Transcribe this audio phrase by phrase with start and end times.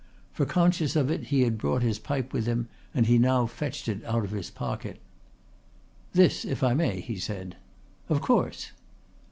[0.33, 3.87] For conscious of it he had brought his pipe with him, and he now fetched
[3.87, 4.97] it out of his pocket.
[6.13, 7.55] "This, if I may," he said.
[8.09, 8.71] "Of course."